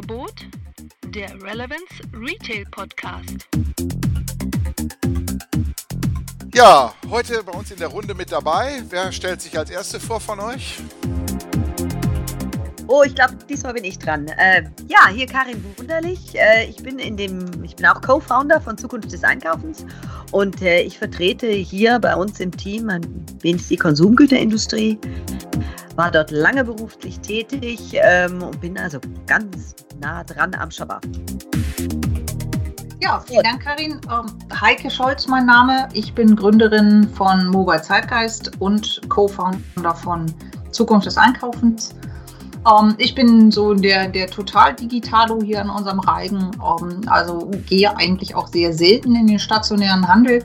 [0.00, 0.46] Angebot
[1.08, 1.84] der Relevance
[2.14, 3.46] Retail Podcast.
[6.54, 8.82] Ja, heute bei uns in der Runde mit dabei.
[8.88, 10.78] Wer stellt sich als Erste vor von euch?
[12.86, 14.26] Oh, ich glaube, diesmal bin ich dran.
[14.38, 16.34] Äh, ja, hier Karin Wunderlich.
[16.34, 19.84] Äh, ich bin in dem, ich bin auch Co-Founder von Zukunft des Einkaufens
[20.30, 23.02] und äh, ich vertrete hier bei uns im Team ein
[23.42, 24.98] wenig die Konsumgüterindustrie
[26.00, 30.98] war dort lange beruflich tätig ähm, und bin also ganz nah dran am Shopper.
[33.02, 34.00] Ja, vielen Dank, Karin.
[34.10, 35.90] Ähm, Heike Scholz, mein Name.
[35.92, 40.24] Ich bin Gründerin von Mobile Zeitgeist und Co-Founder von
[40.70, 41.94] Zukunft des Einkaufens.
[42.66, 46.50] Ähm, ich bin so der, der Total-Digitalo hier an unserem Reigen.
[46.54, 50.42] Ähm, also gehe eigentlich auch sehr selten in den stationären Handel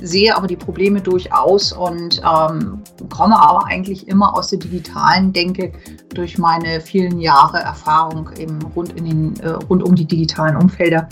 [0.00, 5.72] sehe aber die Probleme durchaus und ähm, komme aber eigentlich immer aus der digitalen Denke
[6.14, 11.08] durch meine vielen Jahre Erfahrung eben rund, in den, äh, rund um die digitalen Umfelder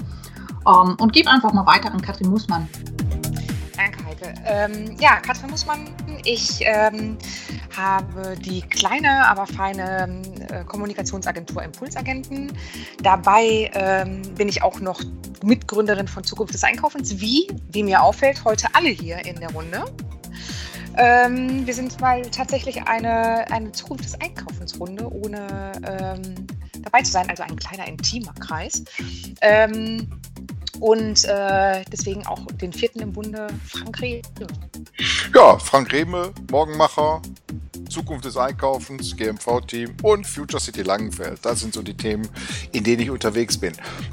[0.66, 2.69] ähm, und gebe einfach mal weiter an Katrin Mussmann.
[4.20, 4.34] Danke.
[4.45, 5.89] Ähm, ja, Katrin Mussmann,
[6.25, 7.19] ich ähm,
[7.77, 12.53] habe die kleine, aber feine äh, Kommunikationsagentur Impulsagenten.
[13.03, 15.00] Dabei ähm, bin ich auch noch
[15.42, 19.84] Mitgründerin von Zukunft des Einkaufens, wie, wie mir auffällt, heute alle hier in der Runde.
[20.98, 26.47] Ähm, wir sind mal tatsächlich eine, eine Zukunft des Einkaufensrunde, ohne ähm,
[26.80, 28.83] dabei zu sein, also ein kleiner intimer Kreis.
[30.80, 34.22] Und äh, deswegen auch den vierten im Bunde, Frank Rehme.
[35.34, 37.22] Ja, Frank Rehme, Morgenmacher,
[37.88, 41.38] Zukunft des Einkaufens, GMV-Team und Future City Langenfeld.
[41.42, 42.28] Das sind so die Themen,
[42.72, 43.72] in denen ich unterwegs bin.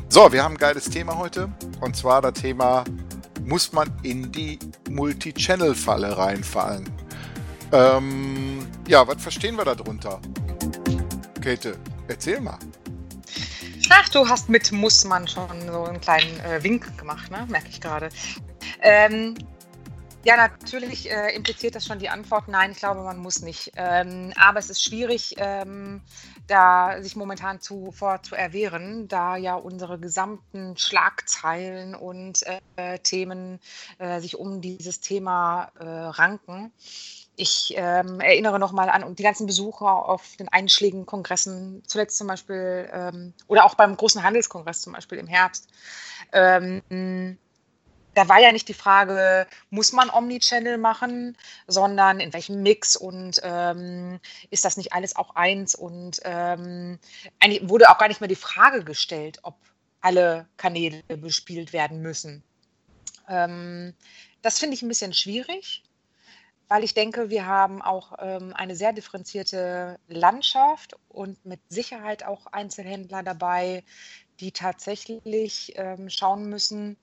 [0.09, 1.49] So, wir haben ein geiles Thema heute
[1.81, 2.83] und zwar das Thema,
[3.45, 6.89] muss man in die Multi-Channel-Falle reinfallen?
[7.71, 10.19] Ähm, ja, was verstehen wir darunter?
[11.41, 11.77] Käthe,
[12.07, 12.57] erzähl mal.
[13.95, 17.45] Ach, du hast mit muss man schon so einen kleinen äh, Wink gemacht, ne?
[17.47, 18.09] merke ich gerade.
[18.81, 19.35] Ähm,
[20.23, 23.71] ja, natürlich äh, impliziert das schon die Antwort, nein, ich glaube, man muss nicht.
[23.75, 26.01] Ähm, aber es ist schwierig, ähm,
[26.47, 32.39] da sich momentan zu, vor zu erwehren, da ja unsere gesamten Schlagzeilen und
[32.77, 33.59] äh, Themen
[33.99, 36.71] äh, sich um dieses Thema äh, ranken.
[37.35, 42.87] Ich ähm, erinnere nochmal an die ganzen Besucher auf den einschlägigen Kongressen, zuletzt zum Beispiel,
[42.93, 45.67] ähm, oder auch beim großen Handelskongress zum Beispiel im Herbst.
[46.31, 47.37] Ähm,
[48.13, 53.41] da war ja nicht die Frage, muss man Omnichannel machen, sondern in welchem Mix und
[53.43, 54.19] ähm,
[54.49, 55.75] ist das nicht alles auch eins?
[55.75, 56.99] Und ähm,
[57.39, 59.55] eigentlich wurde auch gar nicht mehr die Frage gestellt, ob
[60.01, 62.43] alle Kanäle bespielt werden müssen.
[63.27, 63.93] Ähm,
[64.41, 65.82] das finde ich ein bisschen schwierig,
[66.67, 72.47] weil ich denke, wir haben auch ähm, eine sehr differenzierte Landschaft und mit Sicherheit auch
[72.47, 73.83] Einzelhändler dabei,
[74.39, 76.97] die tatsächlich ähm, schauen müssen,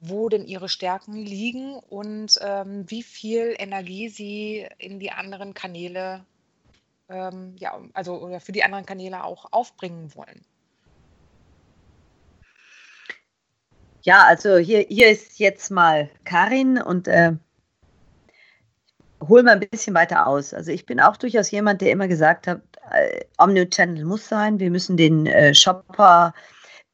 [0.00, 6.24] wo denn ihre Stärken liegen und ähm, wie viel Energie sie in die anderen Kanäle,
[7.08, 10.44] ähm, ja, also oder für die anderen Kanäle auch aufbringen wollen.
[14.02, 17.32] Ja, also hier, hier ist jetzt mal Karin und äh,
[19.28, 20.54] hol mal ein bisschen weiter aus.
[20.54, 24.70] Also ich bin auch durchaus jemand, der immer gesagt hat, äh, Omnichannel muss sein, wir
[24.70, 26.34] müssen den äh, Shopper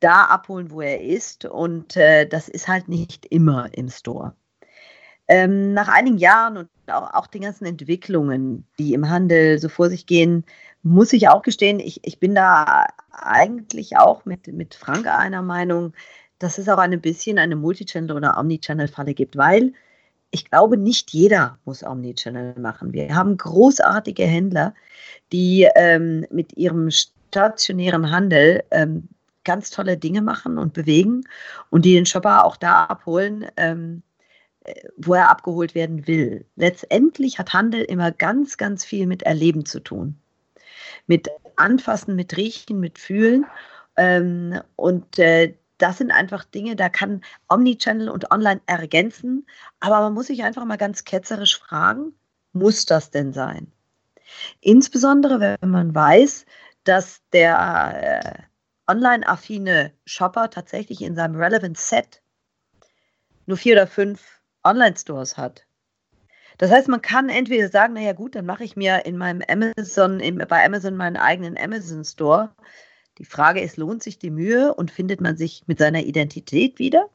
[0.00, 1.44] da abholen, wo er ist.
[1.44, 4.34] Und äh, das ist halt nicht immer im Store.
[5.28, 9.88] Ähm, nach einigen Jahren und auch, auch, den ganzen Entwicklungen, die im Handel so vor
[9.88, 10.44] sich gehen,
[10.82, 15.92] muss ich auch gestehen, ich, ich bin da eigentlich auch mit, mit Frank einer Meinung,
[16.40, 19.72] dass es auch ein bisschen eine Multichannel- oder Omnichannel-Falle gibt, weil
[20.32, 22.92] ich glaube, nicht jeder muss Omnichannel machen.
[22.92, 24.74] Wir haben großartige Händler,
[25.30, 29.08] die ähm, mit ihrem stationären Handel ähm,
[29.44, 31.24] ganz tolle Dinge machen und bewegen
[31.70, 34.02] und die den Shopper auch da abholen, ähm,
[34.64, 36.46] äh, wo er abgeholt werden will.
[36.56, 40.16] Letztendlich hat Handel immer ganz, ganz viel mit Erleben zu tun.
[41.06, 43.44] Mit Anfassen, mit Riechen, mit Fühlen.
[43.96, 45.52] Ähm, und äh,
[45.82, 49.46] das sind einfach Dinge, da kann Omnichannel und Online ergänzen.
[49.80, 52.14] Aber man muss sich einfach mal ganz ketzerisch fragen,
[52.52, 53.72] muss das denn sein?
[54.60, 56.46] Insbesondere, wenn man weiß,
[56.84, 62.22] dass der äh, online-affine Shopper tatsächlich in seinem Relevant Set
[63.46, 65.66] nur vier oder fünf Online-Stores hat.
[66.58, 70.20] Das heißt, man kann entweder sagen, naja gut, dann mache ich mir in meinem Amazon,
[70.20, 72.54] in, bei Amazon meinen eigenen Amazon Store.
[73.22, 77.08] Die Frage ist, lohnt sich die Mühe und findet man sich mit seiner Identität wieder?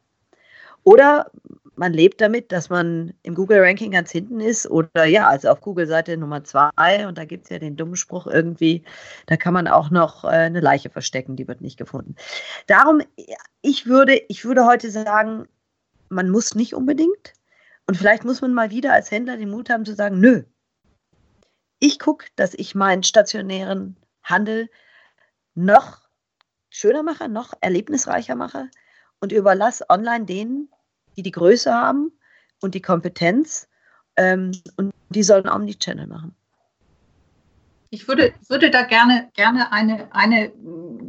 [0.85, 1.29] Oder
[1.75, 6.15] man lebt damit, dass man im Google-Ranking ganz hinten ist oder ja, also auf Google-Seite
[6.15, 8.85] Nummer zwei und da gibt es ja den dummen Spruch irgendwie,
[9.25, 12.15] da kann man auch noch äh, eine Leiche verstecken, die wird nicht gefunden.
[12.67, 13.01] Darum,
[13.61, 15.45] ich würde, ich würde heute sagen,
[16.07, 17.33] man muss nicht unbedingt
[17.85, 20.43] und vielleicht muss man mal wieder als Händler den Mut haben zu sagen, nö,
[21.79, 24.69] ich gucke, dass ich meinen stationären Handel
[25.57, 26.07] noch
[26.69, 28.69] schöner mache, noch erlebnisreicher mache
[29.19, 30.69] und überlasse online denen,
[31.17, 32.11] die die Größe haben
[32.61, 33.67] und die Kompetenz
[34.15, 36.35] ähm, und die sollen Omnichannel machen.
[37.89, 40.51] Ich würde, würde da gerne, gerne eine, eine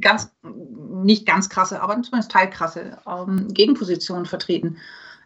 [0.00, 4.78] ganz, nicht ganz krasse, aber zumindest teilkrasse ähm, Gegenposition vertreten.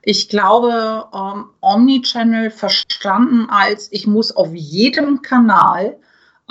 [0.03, 6.01] Ich glaube, ähm, Omnichannel verstanden als, ich muss auf jedem Kanal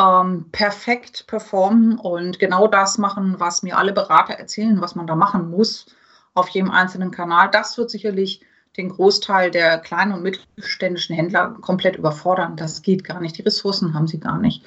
[0.01, 5.15] ähm, perfekt performen und genau das machen, was mir alle Berater erzählen, was man da
[5.15, 5.85] machen muss
[6.33, 7.49] auf jedem einzelnen Kanal.
[7.51, 8.41] Das wird sicherlich
[8.77, 12.55] den Großteil der kleinen und mittelständischen Händler komplett überfordern.
[12.55, 13.37] Das geht gar nicht.
[13.37, 14.63] Die Ressourcen haben sie gar nicht.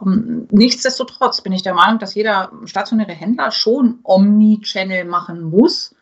[0.00, 5.94] Ähm, nichtsdestotrotz bin ich der Meinung, dass jeder stationäre Händler schon Omni-Channel machen muss,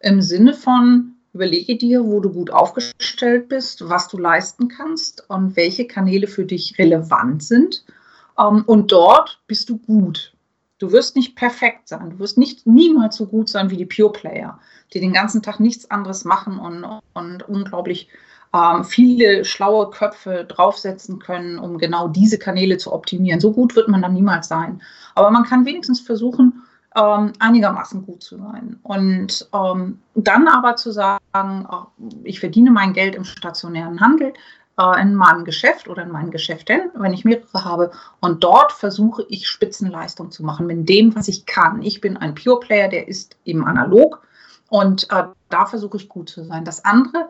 [0.00, 5.56] im Sinne von, überlege dir, wo du gut aufgestellt bist, was du leisten kannst und
[5.56, 7.84] welche Kanäle für dich relevant sind.
[8.38, 10.32] Ähm, und dort bist du gut.
[10.78, 12.10] Du wirst nicht perfekt sein.
[12.10, 14.60] Du wirst nicht niemals so gut sein wie die Pure Player,
[14.94, 18.08] die den ganzen Tag nichts anderes machen und, und unglaublich
[18.54, 23.40] ähm, viele schlaue Köpfe draufsetzen können, um genau diese Kanäle zu optimieren.
[23.40, 24.80] So gut wird man dann niemals sein.
[25.14, 26.62] Aber man kann wenigstens versuchen,
[26.96, 28.78] ähm, einigermaßen gut zu sein.
[28.82, 31.66] Und ähm, dann aber zu sagen,
[32.24, 34.32] ich verdiene mein Geld im stationären Handel,
[34.78, 37.90] äh, in meinem Geschäft oder in meinen Geschäften, wenn ich mehrere habe.
[38.20, 41.82] Und dort versuche ich Spitzenleistung zu machen mit dem, was ich kann.
[41.82, 44.22] Ich bin ein Pure Player, der ist eben analog
[44.68, 46.64] und äh, da versuche ich gut zu sein.
[46.64, 47.28] Das andere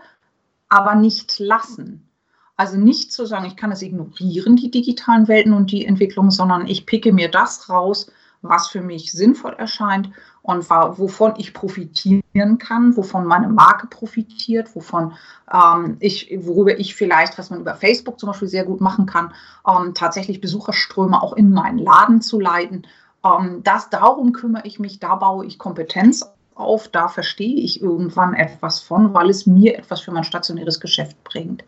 [0.69, 2.09] aber nicht lassen.
[2.57, 6.67] Also nicht zu sagen, ich kann es ignorieren, die digitalen Welten und die Entwicklung, sondern
[6.67, 8.11] ich picke mir das raus,
[8.43, 10.11] was für mich sinnvoll erscheint
[10.43, 15.15] und wovon ich profitieren kann, wovon meine Marke profitiert, wovon
[15.53, 19.35] ähm, ich, worüber ich vielleicht, was man über Facebook zum Beispiel sehr gut machen kann,
[19.67, 22.87] ähm, tatsächlich Besucherströme auch in meinen Laden zu leiten.
[23.25, 26.25] Ähm, das, darum kümmere ich mich, da baue ich Kompetenz
[26.55, 31.23] auf, da verstehe ich irgendwann etwas von, weil es mir etwas für mein stationäres Geschäft
[31.25, 31.65] bringt.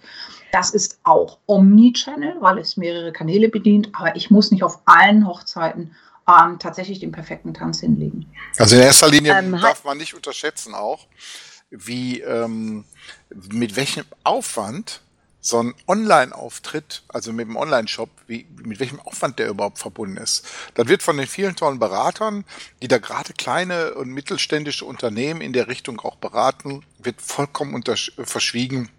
[0.53, 5.27] Das ist auch Omnichannel, weil es mehrere Kanäle bedient, aber ich muss nicht auf allen
[5.27, 5.93] Hochzeiten
[6.39, 8.27] ähm, tatsächlich den perfekten Tanz hinlegen.
[8.59, 11.07] Also in erster Linie ähm, darf man nicht unterschätzen auch,
[11.71, 12.85] wie ähm,
[13.53, 15.01] mit welchem Aufwand
[15.41, 20.47] so ein Online-Auftritt, also mit dem Online-Shop, wie, mit welchem Aufwand der überhaupt verbunden ist.
[20.75, 22.45] Das wird von den vielen tollen Beratern,
[22.83, 27.83] die da gerade kleine und mittelständische Unternehmen in der Richtung auch beraten, wird vollkommen
[28.25, 28.91] verschwiegen.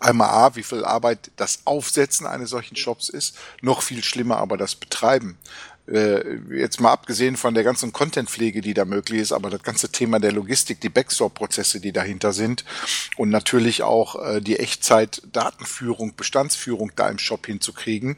[0.00, 4.56] Einmal A, wie viel Arbeit das Aufsetzen eines solchen Shops ist, noch viel schlimmer aber
[4.56, 5.38] das Betreiben
[5.90, 9.90] äh, jetzt mal abgesehen von der ganzen Contentpflege, die da möglich ist, aber das ganze
[9.90, 12.64] Thema der Logistik, die Backstore-Prozesse, die dahinter sind
[13.16, 18.16] und natürlich auch äh, die Echtzeit-Datenführung, Bestandsführung da im Shop hinzukriegen,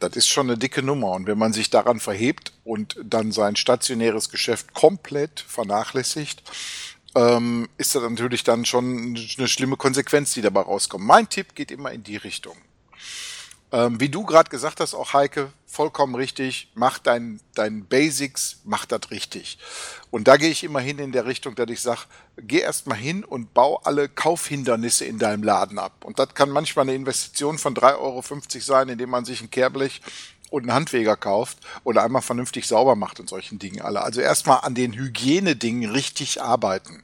[0.00, 1.12] das ist schon eine dicke Nummer.
[1.12, 6.42] Und wenn man sich daran verhebt und dann sein stationäres Geschäft komplett vernachlässigt,
[7.14, 11.04] ähm, ist das natürlich dann schon eine schlimme Konsequenz, die dabei rauskommt.
[11.04, 12.56] Mein Tipp geht immer in die Richtung.
[13.74, 18.86] Ähm, wie du gerade gesagt hast, auch Heike, vollkommen richtig, mach dein, dein Basics, mach
[18.86, 19.58] das richtig.
[20.12, 22.02] Und da gehe ich immer hin in der Richtung, dass ich sage,
[22.36, 26.04] geh erst mal hin und bau alle Kaufhindernisse in deinem Laden ab.
[26.04, 28.22] Und das kann manchmal eine Investition von 3,50 Euro
[28.60, 30.00] sein, indem man sich ein Kehrblech
[30.54, 34.02] und einen Handweger kauft oder einmal vernünftig sauber macht und solchen Dingen alle.
[34.02, 37.02] Also erstmal an den Hygienedingen richtig arbeiten.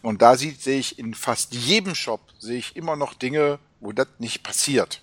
[0.00, 3.92] Und da sieht, sehe ich in fast jedem Shop, sehe ich immer noch Dinge, wo
[3.92, 5.02] das nicht passiert.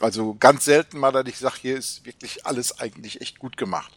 [0.00, 3.96] Also ganz selten mal, dass ich sage, hier ist wirklich alles eigentlich echt gut gemacht.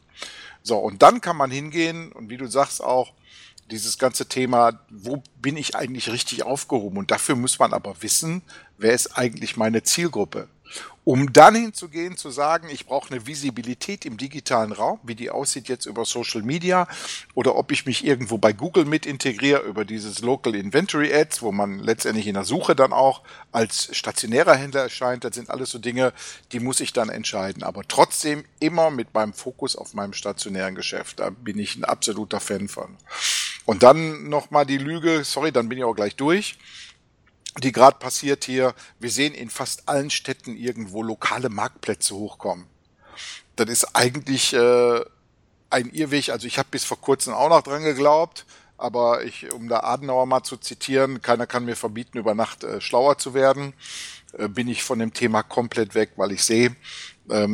[0.61, 3.13] So, und dann kann man hingehen und wie du sagst auch,
[3.71, 6.97] dieses ganze Thema, wo bin ich eigentlich richtig aufgehoben?
[6.97, 8.43] Und dafür muss man aber wissen,
[8.77, 10.49] wer ist eigentlich meine Zielgruppe?
[11.05, 15.67] Um dann hinzugehen, zu sagen, ich brauche eine Visibilität im digitalen Raum, wie die aussieht
[15.67, 16.87] jetzt über Social Media
[17.33, 21.51] oder ob ich mich irgendwo bei Google mit integriere über dieses Local Inventory Ads, wo
[21.51, 25.23] man letztendlich in der Suche dann auch als stationärer Händler erscheint.
[25.23, 26.13] Das sind alles so Dinge,
[26.51, 27.63] die muss ich dann entscheiden.
[27.63, 31.19] Aber trotzdem immer mit meinem Fokus auf meinem stationären Geschäft.
[31.19, 32.97] Da bin ich ein absoluter Fan von.
[33.65, 36.57] Und dann nochmal die Lüge, sorry, dann bin ich auch gleich durch
[37.59, 38.73] die gerade passiert hier.
[38.99, 42.65] Wir sehen in fast allen Städten irgendwo lokale Marktplätze hochkommen.
[43.55, 45.01] Das ist eigentlich äh,
[45.69, 46.29] ein Irrweg.
[46.29, 48.45] Also ich habe bis vor kurzem auch noch dran geglaubt.
[48.77, 52.81] aber ich, um da Adenauer mal zu zitieren, keiner kann mir verbieten, über Nacht äh,
[52.81, 53.73] schlauer zu werden,
[54.37, 56.75] äh, bin ich von dem Thema komplett weg, weil ich sehe,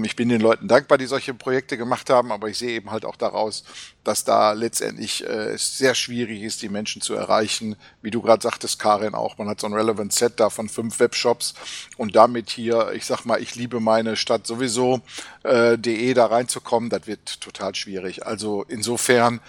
[0.04, 3.06] ich bin den Leuten dankbar, die solche Projekte gemacht haben, aber ich sehe eben halt
[3.06, 3.64] auch daraus,
[4.04, 7.76] dass da letztendlich äh, es sehr schwierig ist, die Menschen zu erreichen.
[8.02, 11.00] Wie du gerade sagtest, Karin auch, man hat so ein Relevant Set da von fünf
[11.00, 11.54] Webshops
[11.98, 15.02] und damit hier, ich sag mal, ich liebe meine Stadt sowieso,
[15.44, 18.26] äh, de da reinzukommen, das wird total schwierig.
[18.26, 19.40] Also insofern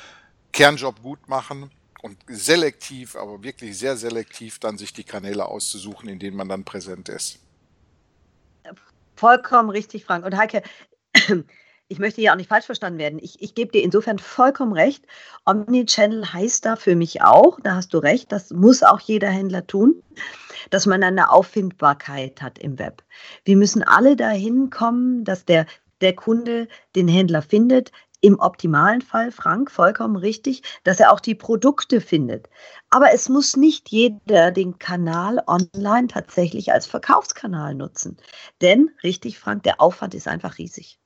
[0.53, 1.71] Kernjob gut machen
[2.03, 6.65] und selektiv, aber wirklich sehr selektiv dann sich die Kanäle auszusuchen, in denen man dann
[6.65, 7.39] präsent ist.
[9.21, 10.25] Vollkommen richtig, Frank.
[10.25, 10.63] Und Heike,
[11.89, 13.19] ich möchte hier auch nicht falsch verstanden werden.
[13.21, 15.05] Ich, ich gebe dir insofern vollkommen recht.
[15.45, 19.67] Omnichannel heißt da für mich auch, da hast du recht, das muss auch jeder Händler
[19.67, 20.03] tun,
[20.71, 23.05] dass man eine Auffindbarkeit hat im Web.
[23.45, 25.67] Wir müssen alle dahin kommen, dass der,
[26.01, 31.35] der Kunde den Händler findet, im optimalen Fall, Frank, vollkommen richtig, dass er auch die
[31.35, 32.49] Produkte findet.
[32.91, 38.17] Aber es muss nicht jeder den Kanal online tatsächlich als Verkaufskanal nutzen.
[38.61, 40.99] Denn, richtig, Frank, der Aufwand ist einfach riesig.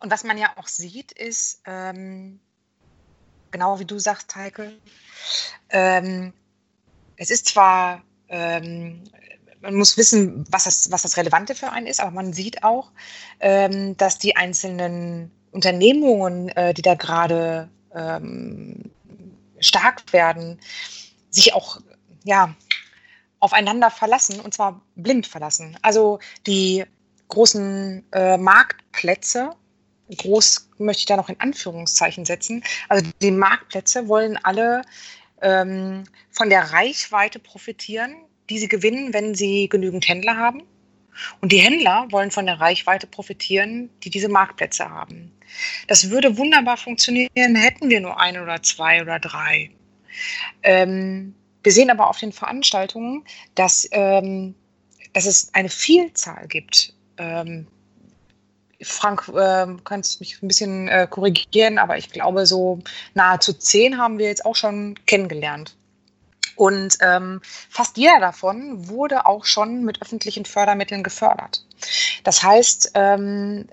[0.00, 2.40] Und was man ja auch sieht, ist, ähm,
[3.50, 4.72] genau wie du sagst, Heike,
[5.70, 6.32] ähm,
[7.16, 9.04] es ist zwar ähm,
[9.64, 12.92] man muss wissen, was das, was das Relevante für einen ist, aber man sieht auch,
[13.40, 18.90] ähm, dass die einzelnen Unternehmungen, äh, die da gerade ähm,
[19.58, 20.60] stark werden,
[21.30, 21.80] sich auch
[22.24, 22.54] ja,
[23.40, 25.78] aufeinander verlassen und zwar blind verlassen.
[25.82, 26.84] Also die
[27.28, 29.50] großen äh, Marktplätze,
[30.14, 34.82] groß möchte ich da noch in Anführungszeichen setzen, also die Marktplätze wollen alle
[35.40, 38.14] ähm, von der Reichweite profitieren,
[38.50, 40.62] die sie gewinnen, wenn sie genügend Händler haben.
[41.40, 45.32] Und die Händler wollen von der Reichweite profitieren, die diese Marktplätze haben.
[45.86, 49.70] Das würde wunderbar funktionieren, hätten wir nur ein oder zwei oder drei.
[50.62, 53.24] Ähm, wir sehen aber auf den Veranstaltungen,
[53.54, 54.54] dass, ähm,
[55.12, 56.92] dass es eine Vielzahl gibt.
[57.16, 57.66] Ähm,
[58.82, 62.80] Frank, äh, kannst mich ein bisschen äh, korrigieren, aber ich glaube, so
[63.14, 65.76] nahezu zehn haben wir jetzt auch schon kennengelernt.
[66.56, 71.64] Und ähm, fast jeder davon wurde auch schon mit öffentlichen Fördermitteln gefördert.
[72.22, 73.66] Das heißt, ähm,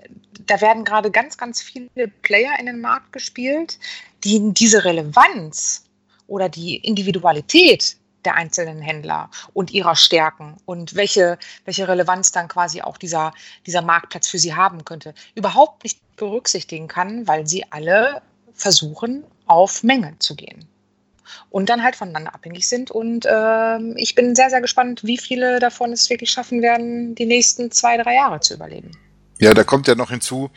[0.46, 3.78] da werden gerade ganz, ganz viele Player in den Markt gespielt,
[4.24, 5.84] die diese Relevanz
[6.26, 12.80] oder die Individualität der einzelnen Händler und ihrer Stärken und welche, welche Relevanz dann quasi
[12.80, 13.32] auch dieser,
[13.66, 18.22] dieser Marktplatz für sie haben könnte, überhaupt nicht berücksichtigen kann, weil sie alle
[18.54, 20.68] versuchen, auf Menge zu gehen
[21.50, 22.90] und dann halt voneinander abhängig sind.
[22.90, 27.26] Und ähm, ich bin sehr, sehr gespannt, wie viele davon es wirklich schaffen werden, die
[27.26, 28.90] nächsten zwei, drei Jahre zu überleben.
[29.38, 30.50] Ja, da kommt ja noch hinzu,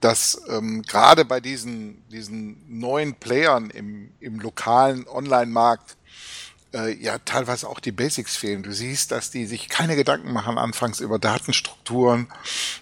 [0.00, 5.97] dass ähm, gerade bei diesen, diesen neuen Playern im, im lokalen Online-Markt
[6.74, 8.62] äh, ja teilweise auch die Basics fehlen.
[8.62, 12.28] Du siehst, dass die sich keine Gedanken machen anfangs über Datenstrukturen,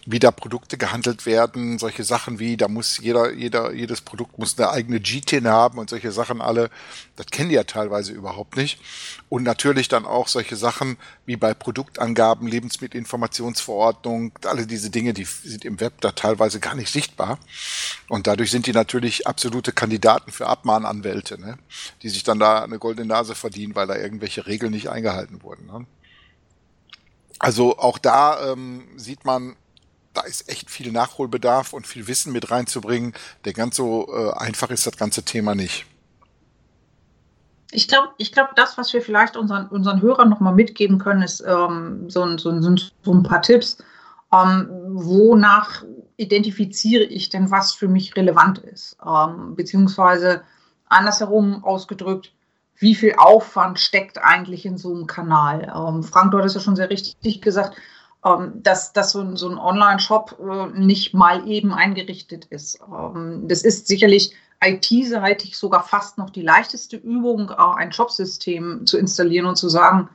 [0.05, 4.59] wie da Produkte gehandelt werden, solche Sachen wie, da muss jeder, jeder, jedes Produkt muss
[4.59, 6.71] eine eigene GTIN haben und solche Sachen alle,
[7.17, 8.81] das kennen die ja teilweise überhaupt nicht.
[9.29, 15.65] Und natürlich dann auch solche Sachen wie bei Produktangaben, Lebensmittelinformationsverordnung, alle diese Dinge, die sind
[15.65, 17.39] im Web da teilweise gar nicht sichtbar.
[18.09, 21.59] Und dadurch sind die natürlich absolute Kandidaten für Abmahnanwälte, ne?
[22.03, 25.67] die sich dann da eine goldene Nase verdienen, weil da irgendwelche Regeln nicht eingehalten wurden.
[25.67, 25.87] Ne?
[27.39, 29.57] Also auch da ähm, sieht man,
[30.15, 33.13] da ist echt viel Nachholbedarf und viel Wissen mit reinzubringen.
[33.45, 35.87] Der ganz so äh, einfach ist das ganze Thema nicht.
[37.73, 41.45] Ich glaube, ich glaub, das, was wir vielleicht unseren, unseren Hörern nochmal mitgeben können, ist
[41.47, 43.79] ähm, so, so, so, so, ein paar Tipps.
[44.33, 45.85] Ähm, wonach
[46.17, 48.97] identifiziere ich denn, was für mich relevant ist?
[49.05, 50.43] Ähm, beziehungsweise
[50.89, 52.33] andersherum ausgedrückt,
[52.79, 55.73] wie viel Aufwand steckt eigentlich in so einem Kanal?
[55.75, 57.77] Ähm, Frank, du hattest ja schon sehr richtig gesagt,
[58.25, 62.81] ähm, dass, dass so ein, so ein Online-Shop äh, nicht mal eben eingerichtet ist.
[62.81, 68.99] Ähm, das ist sicherlich IT-seitig sogar fast noch die leichteste Übung, äh, ein Shopsystem zu
[68.99, 70.09] installieren und zu sagen,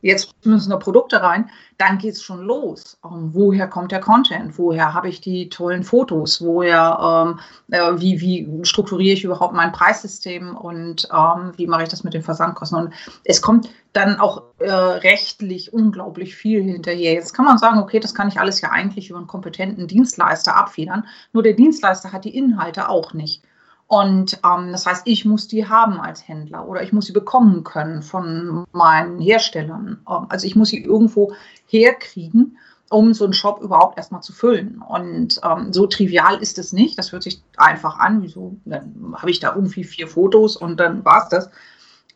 [0.00, 2.98] jetzt müssen da Produkte rein, dann geht es schon los.
[3.04, 4.58] Ähm, woher kommt der Content?
[4.58, 6.42] Woher habe ich die tollen Fotos?
[6.44, 7.40] Woher, ähm,
[7.70, 12.14] äh, wie, wie strukturiere ich überhaupt mein Preissystem und ähm, wie mache ich das mit
[12.14, 12.78] den Versandkosten?
[12.78, 17.14] Und es kommt dann auch äh, rechtlich unglaublich viel hinterher.
[17.14, 20.56] Jetzt kann man sagen, okay, das kann ich alles ja eigentlich über einen kompetenten Dienstleister
[20.56, 23.42] abfedern, nur der Dienstleister hat die Inhalte auch nicht.
[23.90, 27.64] Und ähm, das heißt, ich muss die haben als Händler oder ich muss sie bekommen
[27.64, 29.98] können von meinen Herstellern.
[30.08, 31.32] Ähm, also ich muss sie irgendwo
[31.66, 32.56] herkriegen.
[32.88, 34.80] um so einen Shop überhaupt erstmal zu füllen.
[34.80, 36.96] Und ähm, so trivial ist es nicht.
[36.98, 38.22] Das hört sich einfach an.
[38.22, 38.56] Wieso?
[38.64, 41.50] Dann habe ich da irgendwie vier Fotos und dann war es das.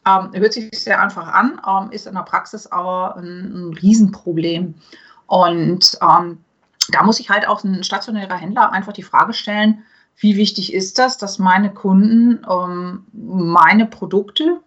[0.07, 4.75] Ähm, hört sich sehr einfach an, ähm, ist in der Praxis aber ein, ein Riesenproblem.
[5.26, 6.38] Und ähm,
[6.90, 9.83] da muss ich halt auch ein stationärer Händler einfach die Frage stellen,
[10.16, 14.61] wie wichtig ist das, dass meine Kunden ähm, meine Produkte,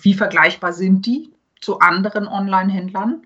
[0.00, 3.22] wie vergleichbar sind die zu anderen Online-Händlern?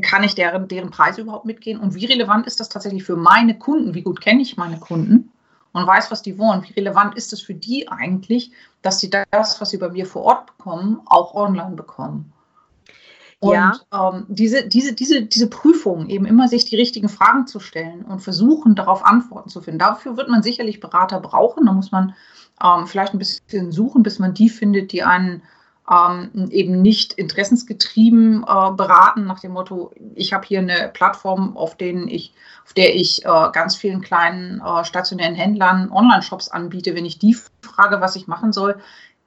[0.00, 1.80] Kann ich deren, deren Preise überhaupt mitgehen?
[1.80, 3.94] Und wie relevant ist das tatsächlich für meine Kunden?
[3.94, 5.32] Wie gut kenne ich meine Kunden?
[5.72, 6.62] und weiß, was die wollen.
[6.64, 10.22] Wie relevant ist es für die eigentlich, dass sie das, was sie bei mir vor
[10.22, 12.31] Ort bekommen, auch online bekommen?
[13.42, 13.72] Und ja.
[13.92, 18.20] ähm, diese, diese, diese, diese Prüfung, eben immer sich die richtigen Fragen zu stellen und
[18.20, 19.80] versuchen, darauf Antworten zu finden.
[19.80, 21.66] Dafür wird man sicherlich Berater brauchen.
[21.66, 22.14] Da muss man
[22.62, 25.42] ähm, vielleicht ein bisschen suchen, bis man die findet, die einen
[25.90, 31.76] ähm, eben nicht interessensgetrieben äh, beraten, nach dem Motto, ich habe hier eine Plattform, auf,
[31.76, 32.32] denen ich,
[32.64, 36.94] auf der ich äh, ganz vielen kleinen äh, stationären Händlern Online-Shops anbiete.
[36.94, 38.78] Wenn ich die frage, was ich machen soll,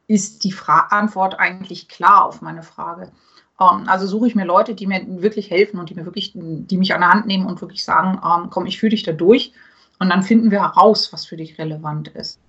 [0.07, 3.11] ist die Fra Antwort eigentlich klar auf meine Frage.
[3.59, 6.77] Ähm, also suche ich mir Leute, die mir wirklich helfen und die mir wirklich, die
[6.77, 9.53] mich an der Hand nehmen und wirklich sagen, ähm, komm, ich führe dich da durch.
[9.99, 12.39] Und dann finden wir heraus, was für dich relevant ist.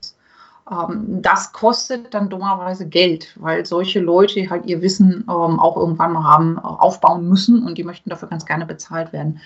[0.70, 6.12] Ähm, das kostet dann dummerweise Geld, weil solche Leute halt ihr Wissen ähm, auch irgendwann
[6.12, 9.40] mal haben, äh, aufbauen müssen und die möchten dafür ganz gerne bezahlt werden.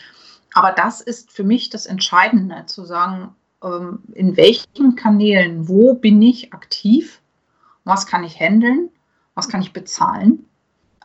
[0.54, 6.22] Aber das ist für mich das Entscheidende, zu sagen, ähm, in welchen Kanälen, wo bin
[6.22, 7.20] ich aktiv,
[7.84, 8.88] was kann ich handeln,
[9.34, 10.46] was kann ich bezahlen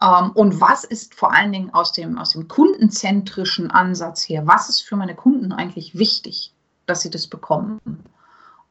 [0.05, 4.81] und was ist vor allen Dingen aus dem, aus dem kundenzentrischen Ansatz her, was ist
[4.81, 6.53] für meine Kunden eigentlich wichtig,
[6.85, 7.79] dass sie das bekommen.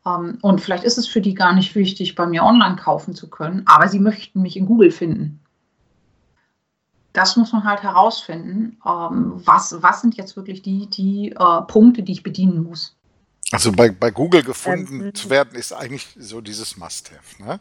[0.07, 3.29] Ähm, und vielleicht ist es für die gar nicht wichtig, bei mir online kaufen zu
[3.29, 5.41] können, aber sie möchten mich in Google finden.
[7.13, 8.79] Das muss man halt herausfinden.
[8.85, 12.94] Ähm, was, was sind jetzt wirklich die, die äh, Punkte, die ich bedienen muss?
[13.53, 17.43] Also bei, bei Google gefunden ähm, zu werden, ist eigentlich so dieses Must-Have.
[17.43, 17.61] Ne?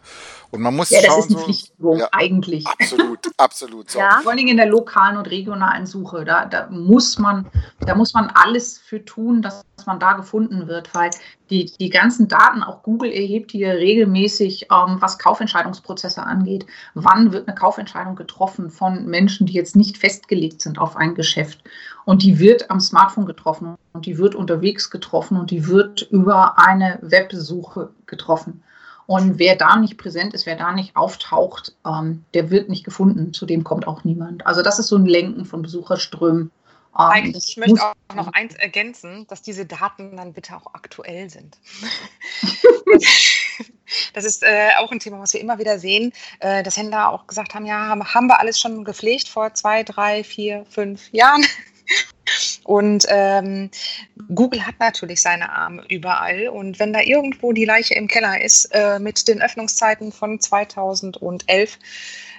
[0.50, 2.66] Und man muss ja, schauen, das ist so, ja, eigentlich.
[2.66, 3.92] Absolut, absolut.
[3.92, 4.00] So.
[4.00, 4.22] Ja.
[4.24, 6.24] Vor allem in der lokalen und regionalen Suche.
[6.24, 7.48] Da, da, muss man,
[7.82, 11.12] da muss man alles für tun, dass man da gefunden wird, weil
[11.50, 16.66] die, die ganzen Daten, auch Google erhebt hier regelmäßig, ähm, was Kaufentscheidungsprozesse angeht.
[16.94, 21.64] Wann wird eine Kaufentscheidung getroffen von Menschen, die jetzt nicht festgelegt sind auf ein Geschäft?
[22.06, 26.60] Und die wird am Smartphone getroffen und die wird unterwegs getroffen und die wird über
[26.60, 28.64] eine Websuche getroffen.
[29.06, 33.34] Und wer da nicht präsent ist, wer da nicht auftaucht, ähm, der wird nicht gefunden.
[33.34, 34.48] Zu dem kommt auch niemand.
[34.48, 36.52] Also das ist so ein Lenken von Besucherströmen.
[36.98, 41.58] Ähm, ich möchte auch noch eins ergänzen, dass diese Daten dann bitte auch aktuell sind.
[44.14, 47.26] das ist äh, auch ein Thema, was wir immer wieder sehen, äh, dass Händler auch
[47.28, 51.44] gesagt haben, ja, haben, haben wir alles schon gepflegt vor zwei, drei, vier, fünf Jahren.
[52.64, 53.70] Und ähm,
[54.34, 56.48] Google hat natürlich seine Arme überall.
[56.48, 61.80] Und wenn da irgendwo die Leiche im Keller ist äh, mit den Öffnungszeiten von 2011,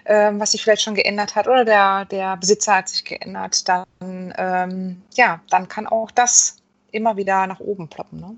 [0.04, 4.34] äh, was sich vielleicht schon geändert hat, oder der, der Besitzer hat sich geändert, dann,
[4.38, 6.56] ähm, ja, dann kann auch das
[6.90, 8.20] immer wieder nach oben ploppen.
[8.20, 8.36] Ne?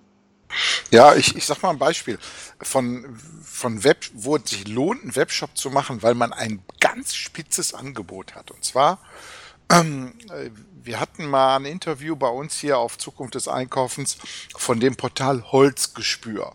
[0.91, 2.19] Ja, ich, ich sag mal ein Beispiel
[2.61, 7.15] von, von Web, wo es sich lohnt, einen Webshop zu machen, weil man ein ganz
[7.15, 8.51] spitzes Angebot hat.
[8.51, 8.99] Und zwar,
[9.71, 10.15] ähm,
[10.87, 14.19] wir hatten mal ein Interview bei uns hier auf Zukunft des Einkaufens
[14.57, 16.53] von dem Portal Holzgespür.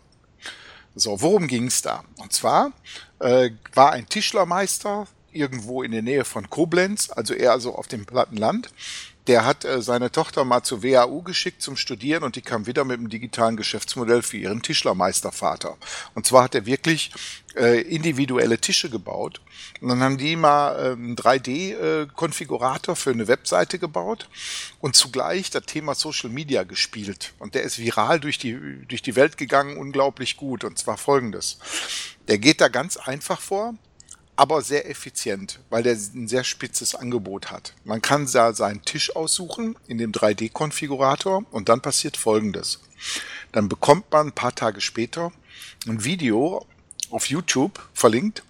[0.94, 2.04] So, worum ging es da?
[2.18, 2.72] Und zwar
[3.18, 8.04] äh, war ein Tischlermeister irgendwo in der Nähe von Koblenz, also eher so auf dem
[8.04, 8.70] platten Land,
[9.26, 12.84] der hat äh, seine Tochter mal zur WAU geschickt zum Studieren und die kam wieder
[12.84, 15.76] mit einem digitalen Geschäftsmodell für ihren Tischlermeistervater.
[16.14, 17.12] Und zwar hat er wirklich
[17.56, 19.40] äh, individuelle Tische gebaut.
[19.80, 24.28] Und dann haben die mal äh, einen 3D-Konfigurator für eine Webseite gebaut
[24.80, 27.32] und zugleich das Thema Social Media gespielt.
[27.38, 30.64] Und der ist viral durch die, durch die Welt gegangen, unglaublich gut.
[30.64, 31.58] Und zwar folgendes.
[32.28, 33.74] Der geht da ganz einfach vor
[34.34, 37.74] aber sehr effizient, weil der ein sehr spitzes Angebot hat.
[37.84, 42.80] Man kann da seinen Tisch aussuchen in dem 3D-Konfigurator und dann passiert Folgendes.
[43.52, 45.32] Dann bekommt man ein paar Tage später
[45.86, 46.66] ein Video
[47.12, 48.42] auf YouTube verlinkt,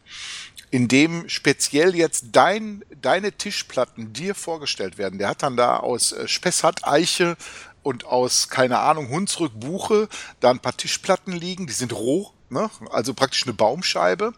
[0.70, 5.18] in dem speziell jetzt dein, deine Tischplatten dir vorgestellt werden.
[5.18, 7.36] Der hat dann da aus äh, Spessart Eiche
[7.82, 10.08] und aus, keine Ahnung, Hunsrück Buche
[10.40, 12.70] da ein paar Tischplatten liegen, die sind roh, ne?
[12.90, 14.32] also praktisch eine Baumscheibe.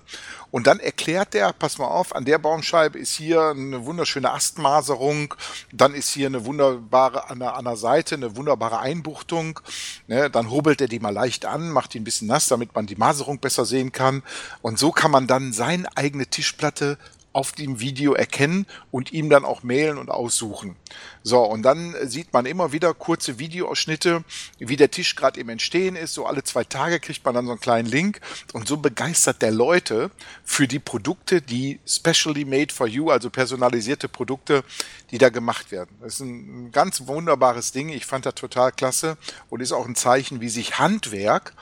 [0.51, 5.35] Und dann erklärt der, pass mal auf, an der Baumscheibe ist hier eine wunderschöne Astmaserung,
[5.73, 9.59] dann ist hier eine wunderbare, an der, an der Seite eine wunderbare Einbuchtung.
[10.07, 10.31] Ne?
[10.31, 12.95] Dann hobelt er die mal leicht an, macht die ein bisschen nass, damit man die
[12.95, 14.23] Maserung besser sehen kann.
[14.63, 16.99] Und so kann man dann seine eigene Tischplatte
[17.35, 20.77] auf dem Video erkennen und ihm dann auch mailen und aussuchen.
[21.25, 24.25] So, und dann sieht man immer wieder kurze Videoausschnitte,
[24.59, 26.15] wie der Tisch gerade im Entstehen ist.
[26.15, 28.21] So alle zwei Tage kriegt man dann so einen kleinen Link
[28.53, 30.13] und so begeistert der Leute
[30.45, 34.63] für die Produkte, die specially made for you, also personalisierte Produkte,
[35.11, 35.91] die da gemacht werden.
[36.01, 37.89] Das ist ein ganz wunderbares Ding.
[37.89, 39.17] Ich fand das total klasse
[39.51, 41.53] und ist auch ein Zeichen, wie sich Handwerk,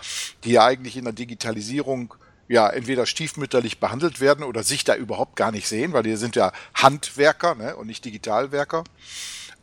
[0.44, 2.14] die ja eigentlich in der Digitalisierung
[2.52, 6.36] ja entweder stiefmütterlich behandelt werden oder sich da überhaupt gar nicht sehen, weil die sind
[6.36, 8.84] ja Handwerker ne, und nicht Digitalwerker,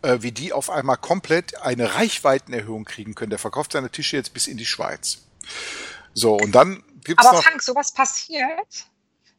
[0.02, 3.30] äh, wie die auf einmal komplett eine Reichweitenerhöhung kriegen können.
[3.30, 5.20] Der verkauft seine Tische jetzt bis in die Schweiz.
[6.16, 7.44] So, und dann gibt's Aber noch.
[7.44, 8.88] Frank, sowas passiert,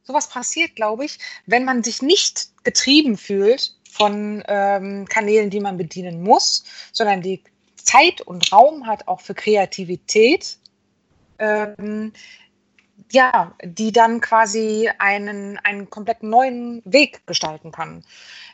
[0.05, 5.77] sowas passiert, glaube ich, wenn man sich nicht getrieben fühlt von ähm, Kanälen, die man
[5.77, 7.43] bedienen muss, sondern die
[7.75, 10.57] Zeit und Raum hat auch für Kreativität.
[11.41, 12.13] Ähm,
[13.13, 18.05] ja, die dann quasi einen, einen komplett neuen Weg gestalten kann.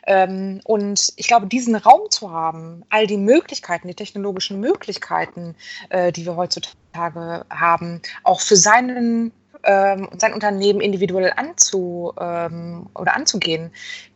[0.05, 5.55] Ähm, und ich glaube, diesen Raum zu haben, all die Möglichkeiten, die technologischen Möglichkeiten,
[5.89, 9.31] äh, die wir heutzutage haben, auch für seinen
[9.67, 13.71] ähm, sein Unternehmen individuell anzu, ähm, oder anzugehen,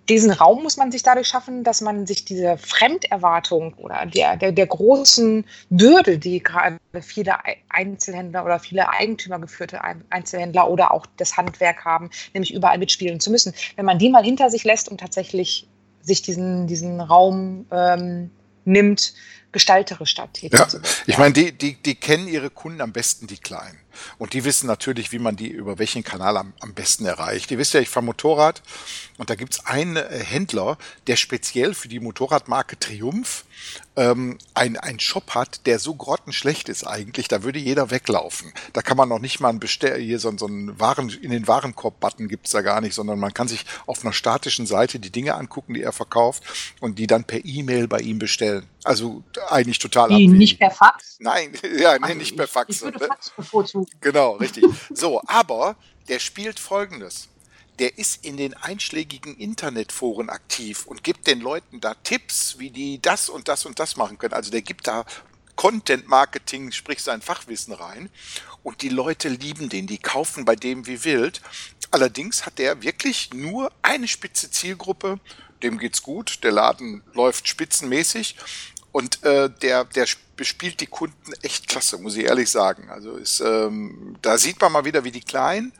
[0.09, 4.51] diesen Raum muss man sich dadurch schaffen, dass man sich diese Fremderwartung oder der, der,
[4.51, 7.35] der großen Bürde, die gerade viele
[7.69, 13.31] Einzelhändler oder viele Eigentümer geführte Einzelhändler oder auch das Handwerk haben, nämlich überall mitspielen zu
[13.31, 15.67] müssen, wenn man die mal hinter sich lässt und tatsächlich
[16.01, 18.31] sich diesen, diesen Raum ähm,
[18.65, 19.13] nimmt,
[19.51, 20.67] gestalterisch statt ja,
[21.05, 23.80] Ich meine, die, die, die kennen ihre Kunden am besten, die Kleinen.
[24.17, 27.51] Und die wissen natürlich, wie man die über welchen Kanal am, am besten erreicht.
[27.51, 28.61] Ihr wisst ja, ich fahre Motorrad
[29.17, 30.77] und da gibt's einen äh, Händler,
[31.07, 33.45] der speziell für die Motorradmarke Triumph
[33.95, 38.53] ähm, ein, ein Shop hat, der so grottenschlecht ist eigentlich, da würde jeder weglaufen.
[38.73, 41.47] Da kann man noch nicht mal ein Bestell, hier so, so einen Waren, in den
[41.47, 45.35] Warenkorb-Button gibt's da gar nicht, sondern man kann sich auf einer statischen Seite die Dinge
[45.35, 46.43] angucken, die er verkauft
[46.79, 48.65] und die dann per E-Mail bei ihm bestellen.
[48.83, 50.37] Also eigentlich total die abwegig.
[50.37, 51.17] Nicht per Fax?
[51.19, 52.75] Nein, ja, nee, nicht per Fax.
[52.75, 53.07] Ich würde ne?
[53.07, 53.80] Fax bevorzugen.
[53.99, 54.65] Genau, richtig.
[54.93, 55.75] So, aber
[56.07, 57.29] der spielt folgendes
[57.81, 63.01] der ist in den einschlägigen Internetforen aktiv und gibt den Leuten da Tipps, wie die
[63.01, 64.35] das und das und das machen können.
[64.35, 65.03] Also der gibt da
[65.55, 68.11] Content Marketing, sprich sein Fachwissen rein.
[68.61, 71.41] Und die Leute lieben den, die kaufen bei dem wie wild.
[71.89, 75.19] Allerdings hat der wirklich nur eine spitze Zielgruppe.
[75.63, 78.35] Dem geht's gut, der Laden läuft spitzenmäßig
[78.91, 82.89] und äh, der, der bespielt die Kunden echt klasse, muss ich ehrlich sagen.
[82.89, 85.71] Also ist, ähm, da sieht man mal wieder, wie die Kleinen,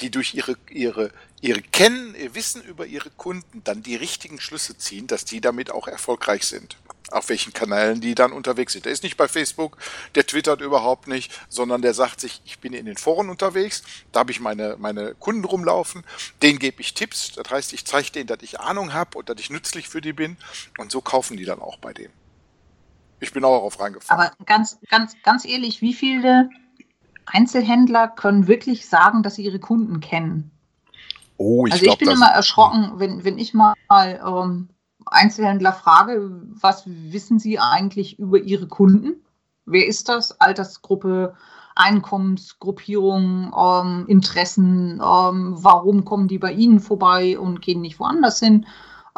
[0.00, 4.76] die durch ihre, ihre, ihre Kennen, ihr Wissen über ihre Kunden dann die richtigen Schlüsse
[4.76, 6.76] ziehen, dass die damit auch erfolgreich sind.
[7.10, 8.84] Auf welchen Kanälen die dann unterwegs sind.
[8.84, 9.76] Der ist nicht bei Facebook,
[10.14, 14.20] der twittert überhaupt nicht, sondern der sagt sich, ich bin in den Foren unterwegs, da
[14.20, 16.04] habe ich meine, meine Kunden rumlaufen,
[16.42, 19.40] denen gebe ich Tipps, das heißt, ich zeige denen, dass ich Ahnung habe und dass
[19.40, 20.36] ich nützlich für die bin
[20.78, 22.12] und so kaufen die dann auch bei dem.
[23.20, 24.20] Ich bin auch darauf reingefahren.
[24.20, 26.48] Aber ganz, ganz, ganz ehrlich, wie viele
[27.26, 30.50] Einzelhändler können wirklich sagen, dass sie ihre Kunden kennen?
[31.36, 34.68] Oh, ich also glaub, ich bin immer erschrocken, wenn, wenn ich mal ähm,
[35.06, 36.30] Einzelhändler frage,
[36.60, 39.24] was wissen sie eigentlich über ihre Kunden?
[39.64, 40.40] Wer ist das?
[40.40, 41.34] Altersgruppe,
[41.76, 48.66] Einkommensgruppierung, ähm, Interessen, ähm, warum kommen die bei Ihnen vorbei und gehen nicht woanders hin?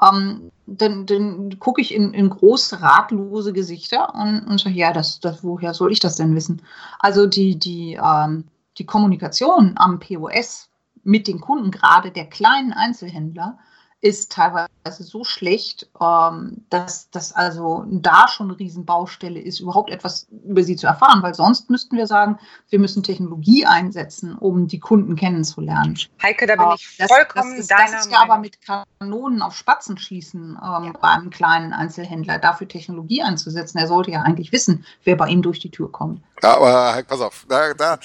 [0.01, 5.21] Ähm, dann, dann gucke ich in, in große, ratlose Gesichter und, und sage, ja, das,
[5.21, 6.63] das, woher soll ich das denn wissen?
[6.99, 8.45] Also die, die, ähm,
[8.79, 10.71] die Kommunikation am POS
[11.03, 13.59] mit den Kunden, gerade der kleinen Einzelhändler,
[14.03, 20.27] ist teilweise so schlecht, ähm, dass das also da schon eine Riesenbaustelle ist, überhaupt etwas
[20.45, 22.39] über sie zu erfahren, weil sonst müssten wir sagen,
[22.69, 25.97] wir müssen Technologie einsetzen, um die Kunden kennenzulernen.
[26.21, 29.41] Heike, da bin ich vollkommen das, das ist, deiner Das ist ja aber mit Kanonen
[29.41, 30.93] auf Spatzen schießen ähm, ja.
[31.01, 33.79] bei einem kleinen Einzelhändler, dafür Technologie einzusetzen.
[33.79, 36.21] Er sollte ja eigentlich wissen, wer bei ihm durch die Tür kommt.
[36.43, 38.01] Ja, aber pass auf, da, da,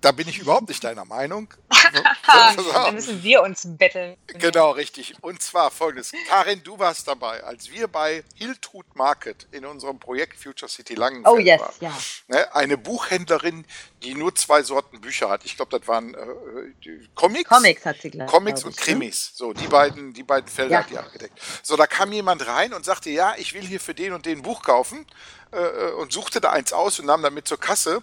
[0.00, 1.52] da bin ich überhaupt nicht deiner Meinung.
[2.26, 4.16] da müssen wir uns betteln.
[4.26, 5.14] Genau, richtig.
[5.20, 6.12] Und zwar folgendes.
[6.28, 11.34] Karin, du warst dabei, als wir bei Hiltrud Market in unserem Projekt Future City Langenfeld
[11.34, 11.74] oh, yes, waren.
[11.80, 11.98] Ja.
[12.28, 13.64] Ne, eine Buchhändlerin,
[14.02, 15.44] die nur zwei Sorten Bücher hat.
[15.44, 17.48] Ich glaube, das waren äh, Comics.
[17.48, 18.28] Comics hat sie gleich.
[18.28, 18.82] Comics und ne?
[18.82, 19.32] Krimis.
[19.34, 20.78] So, die beiden, die beiden Felder ja.
[20.80, 21.38] hat die abgedeckt.
[21.62, 24.42] So, da kam jemand rein und sagte, ja, ich will hier für den und den
[24.42, 25.06] Buch kaufen
[25.52, 28.02] äh, äh und suchte da eins aus und nahm damit zur Kasse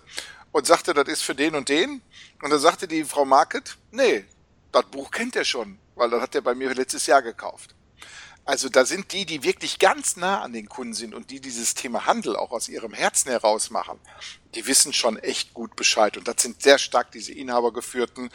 [0.58, 2.02] und sagte, das ist für den und den.
[2.42, 4.26] Und dann sagte die Frau Market, nee,
[4.72, 7.76] das Buch kennt er schon, weil das hat er bei mir letztes Jahr gekauft.
[8.44, 11.76] Also da sind die, die wirklich ganz nah an den Kunden sind und die dieses
[11.76, 14.00] Thema Handel auch aus ihrem Herzen heraus machen,
[14.56, 16.18] die wissen schon echt gut Bescheid.
[16.18, 18.32] Und das sind sehr stark diese Inhabergeführten.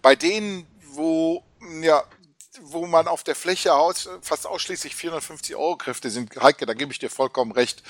[0.00, 1.44] Bei denen, wo
[1.80, 2.02] ja
[2.60, 6.34] wo man auf der Fläche aus, fast ausschließlich 450 Euro Kräfte sind.
[6.40, 7.82] Heike, da gebe ich dir vollkommen recht.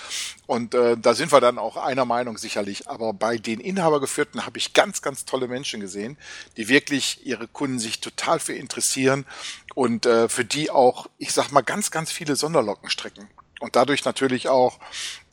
[0.46, 2.88] Und äh, da sind wir dann auch einer Meinung sicherlich.
[2.88, 6.16] Aber bei den Inhabergeführten habe ich ganz, ganz tolle Menschen gesehen,
[6.56, 9.26] die wirklich ihre Kunden sich total für interessieren
[9.74, 13.28] und äh, für die auch, ich sag mal, ganz, ganz viele Sonderlocken strecken.
[13.60, 14.78] Und dadurch natürlich auch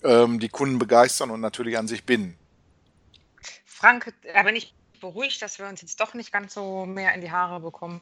[0.04, 2.38] ähm, die Kunden begeistern und natürlich an sich binden.
[3.66, 7.22] Frank, da bin ich beruhigt, dass wir uns jetzt doch nicht ganz so mehr in
[7.22, 8.02] die Haare bekommen.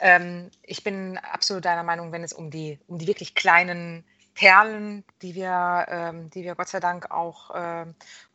[0.00, 4.04] Ähm, ich bin absolut deiner Meinung, wenn es um die, um die wirklich kleinen
[4.38, 7.86] Perlen, die wir, ähm, die wir Gott sei Dank auch äh,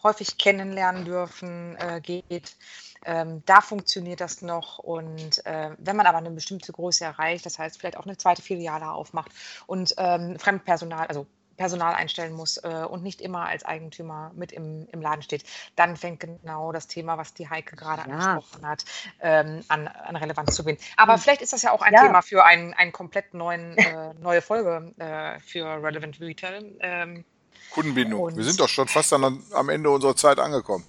[0.04, 2.58] häufig kennenlernen dürfen, äh, geht.
[3.06, 4.80] Ähm, da funktioniert das noch.
[4.80, 8.42] Und äh, wenn man aber eine bestimmte Größe erreicht, das heißt vielleicht auch eine zweite
[8.42, 9.32] Filiale aufmacht
[9.66, 11.26] und ähm, Fremdpersonal, also
[11.58, 15.44] Personal einstellen muss äh, und nicht immer als Eigentümer mit im, im Laden steht,
[15.76, 18.16] dann fängt genau das Thema, was die Heike gerade ja.
[18.16, 18.86] angesprochen hat,
[19.22, 20.80] ähm, an, an, Relevanz zu gewinnen.
[20.98, 21.20] Aber hm.
[21.20, 22.04] vielleicht ist das ja auch ein ja.
[22.04, 26.76] Thema für ein, einen komplett neuen, äh, neue Folge äh, für Relevant Retail.
[26.80, 27.26] Ähm,
[27.72, 28.36] Kundenbindung.
[28.36, 30.86] Wir sind doch schon fast an, am Ende unserer Zeit angekommen.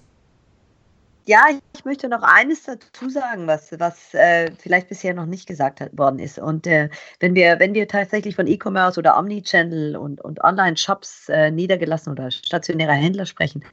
[1.27, 5.81] Ja, ich möchte noch eines dazu sagen, was, was äh, vielleicht bisher noch nicht gesagt
[5.97, 6.37] worden ist.
[6.37, 11.49] Und äh, wenn, wir, wenn wir tatsächlich von E-Commerce oder Omnichannel und, und Online-Shops äh,
[11.49, 13.65] niedergelassen oder stationärer Händler sprechen,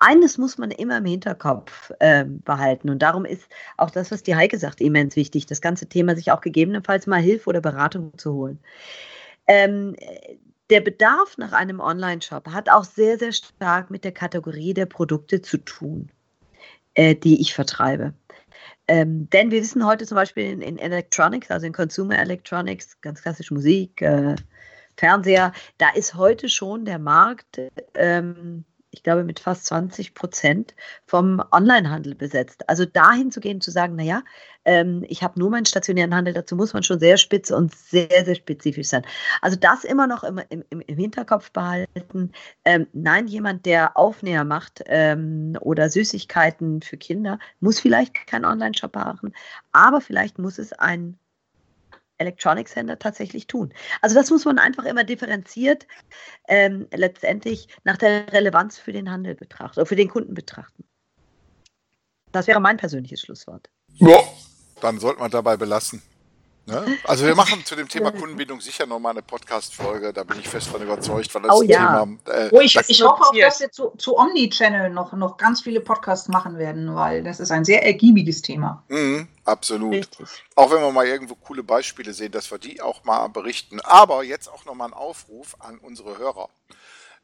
[0.00, 2.90] eines muss man immer im Hinterkopf ähm, behalten.
[2.90, 3.44] Und darum ist
[3.76, 7.20] auch das, was die Heike sagt, immens wichtig, das ganze Thema sich auch gegebenenfalls mal
[7.20, 8.58] Hilfe oder Beratung zu holen.
[9.46, 9.94] Ähm,
[10.68, 15.42] der Bedarf nach einem Online-Shop hat auch sehr, sehr stark mit der Kategorie der Produkte
[15.42, 16.10] zu tun
[16.94, 18.14] äh, die ich vertreibe.
[18.88, 23.22] Ähm, denn wir wissen heute zum Beispiel in, in, Electronics, also in Consumer Electronics, ganz
[23.22, 24.34] klassisch Musik, äh,
[24.96, 27.60] Fernseher, da ist heute schon der Markt
[27.94, 30.74] ähm, ich glaube, mit fast 20 Prozent
[31.06, 32.68] vom Onlinehandel besetzt.
[32.68, 34.22] Also dahin zu gehen, zu sagen, naja,
[34.64, 38.24] ähm, ich habe nur meinen stationären Handel, dazu muss man schon sehr spitz und sehr,
[38.24, 39.04] sehr spezifisch sein.
[39.40, 42.32] Also das immer noch im, im, im Hinterkopf behalten.
[42.64, 48.94] Ähm, nein, jemand, der Aufnäher macht ähm, oder Süßigkeiten für Kinder, muss vielleicht kein Online-Shop
[48.94, 49.34] machen,
[49.72, 51.18] aber vielleicht muss es ein
[52.22, 53.72] Electronics Händler tatsächlich tun.
[54.00, 55.86] Also das muss man einfach immer differenziert
[56.48, 60.84] ähm, letztendlich nach der Relevanz für den Handel betrachten oder für den Kunden betrachten.
[62.32, 63.68] Das wäre mein persönliches Schlusswort.
[63.88, 64.18] Ja,
[64.80, 66.02] dann sollte man dabei belassen.
[66.66, 66.98] Ne?
[67.04, 70.68] Also wir machen zu dem Thema Kundenbindung sicher nochmal eine Podcast-Folge, da bin ich fest
[70.68, 72.04] von überzeugt, weil das oh, ja.
[72.04, 72.18] Thema.
[72.26, 75.80] Äh, oh, ich, ich hoffe auch, dass wir zu, zu Omnichannel noch, noch ganz viele
[75.80, 78.84] Podcasts machen werden, weil das ist ein sehr ergiebiges Thema.
[78.88, 79.94] Mhm, absolut.
[79.94, 80.28] Richtig.
[80.54, 83.80] Auch wenn wir mal irgendwo coole Beispiele sehen, dass wir die auch mal berichten.
[83.80, 86.48] Aber jetzt auch nochmal ein Aufruf an unsere Hörer.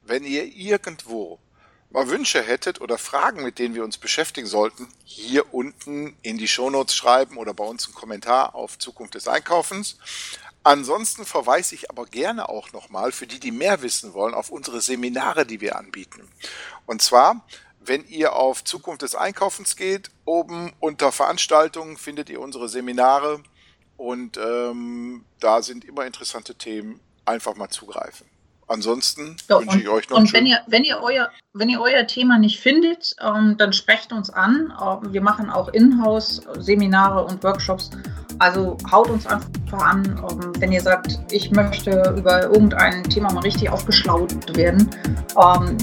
[0.02, 1.38] Wenn ihr irgendwo
[1.90, 6.48] mal Wünsche hättet oder Fragen, mit denen wir uns beschäftigen sollten, hier unten in die
[6.48, 9.96] Shownotes schreiben oder bei uns einen Kommentar auf Zukunft des Einkaufens.
[10.62, 14.80] Ansonsten verweise ich aber gerne auch nochmal für die, die mehr wissen wollen, auf unsere
[14.80, 16.28] Seminare, die wir anbieten.
[16.84, 17.46] Und zwar,
[17.80, 23.42] wenn ihr auf Zukunft des Einkaufens geht, oben unter Veranstaltungen findet ihr unsere Seminare
[23.96, 27.00] und ähm, da sind immer interessante Themen.
[27.24, 28.26] Einfach mal zugreifen.
[28.68, 32.06] Ansonsten ja, wünsche ich euch noch Und wenn ihr, wenn, ihr euer, wenn ihr euer
[32.06, 34.72] Thema nicht findet, ähm, dann sprecht uns an.
[34.80, 37.90] Ähm, wir machen auch Inhouse-Seminare und Workshops.
[38.38, 43.40] Also haut uns einfach an, ähm, wenn ihr sagt, ich möchte über irgendein Thema mal
[43.40, 44.90] richtig aufgeschlaut werden.
[45.42, 45.76] Ähm,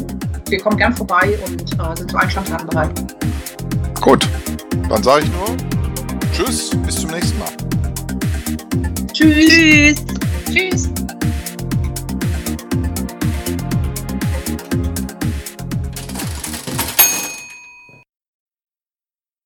[0.47, 3.15] wir kommen gern vorbei und äh, sind zu allen Standarten bereit.
[3.99, 4.27] Gut,
[4.89, 5.57] dann sage ich nur
[6.31, 7.49] Tschüss, bis zum nächsten Mal.
[9.11, 9.47] Tschüss.
[9.47, 10.05] Tschüss.
[10.51, 10.89] Tschüss.